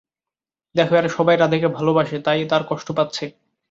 দেখো, 0.75 0.93
এরা 0.95 1.09
সবাই 1.09 1.35
রাধেকে 1.37 1.67
ভালোবাসে 1.69 2.17
তাই 2.19 2.41
তার 2.51 2.63
কষ্ট 2.69 2.87
পাচ্ছে। 2.97 3.25